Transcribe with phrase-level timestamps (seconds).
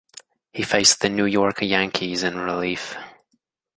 [0.51, 2.97] He faced the New York Yankees in relief.